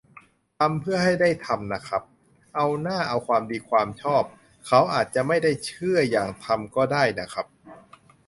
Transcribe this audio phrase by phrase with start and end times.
[0.57, 2.03] ทำเพื่อให้ได้ทำน่ะครับ
[2.55, 4.23] เอาหน้า เอาความดีความชอบ
[4.67, 7.47] เขาอาจจะไม่ได้เชื่ออย่างทำก็ได้น่ะครับ